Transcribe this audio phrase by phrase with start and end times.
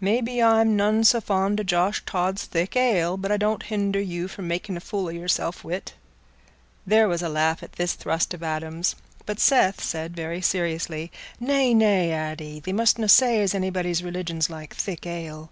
[0.00, 4.26] "Maybe; I'm none so fond o' Josh Tod's thick ale, but I don't hinder you
[4.26, 5.92] from making a fool o' yourself wi't."
[6.86, 8.96] There was a laugh at this thrust of Adam's,
[9.26, 11.12] but Seth said, very seriously.
[11.38, 15.50] "Nay, nay, Addy, thee mustna say as anybody's religion's like thick ale.